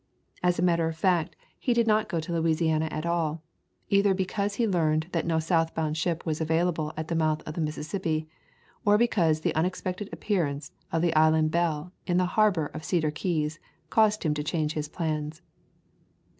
[0.41, 3.43] As a matter of fact he did not [xxi] Introduction go into Louisiana at all,
[3.91, 7.43] either because he learned that no south bound ship was avail able at the mouth
[7.47, 8.27] of the Mississippi,
[8.83, 13.59] or because the unexpected appearance of the Island Belle in the harbor of Cedar Keys
[13.91, 15.43] caused him to change his plans.